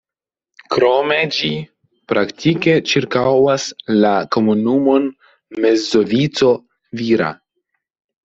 Krome 0.75 1.17
ĝi 1.39 1.49
praktike 2.11 2.73
ĉirkaŭas 2.93 3.67
la 4.05 4.13
komunumon 4.37 5.05
Mezzovico-Vira. 5.67 7.29